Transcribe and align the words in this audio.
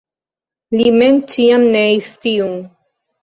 Li 0.77 0.87
mem 0.95 1.19
ĉiam 1.33 1.67
neis 1.75 2.09
tiun. 2.25 2.57